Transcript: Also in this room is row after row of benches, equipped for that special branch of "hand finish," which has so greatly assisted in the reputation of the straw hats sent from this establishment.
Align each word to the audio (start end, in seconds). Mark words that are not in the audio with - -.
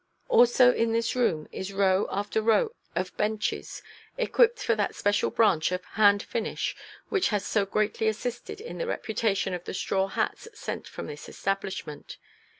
Also 0.29 0.73
in 0.73 0.93
this 0.93 1.15
room 1.15 1.47
is 1.51 1.71
row 1.71 2.07
after 2.09 2.41
row 2.41 2.71
of 2.95 3.15
benches, 3.17 3.83
equipped 4.17 4.57
for 4.57 4.73
that 4.73 4.95
special 4.95 5.29
branch 5.29 5.71
of 5.71 5.85
"hand 5.93 6.23
finish," 6.23 6.75
which 7.09 7.29
has 7.29 7.45
so 7.45 7.67
greatly 7.67 8.07
assisted 8.07 8.59
in 8.59 8.79
the 8.79 8.87
reputation 8.87 9.53
of 9.53 9.63
the 9.65 9.75
straw 9.75 10.07
hats 10.07 10.47
sent 10.55 10.87
from 10.87 11.05
this 11.05 11.29
establishment. 11.29 12.17